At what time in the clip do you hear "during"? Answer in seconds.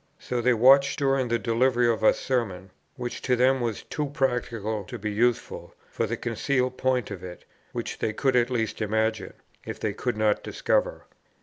0.97-1.27